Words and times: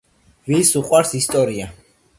ვის 0.51 0.71
უყვარს 0.81 1.15
ისტორია. 1.23 1.73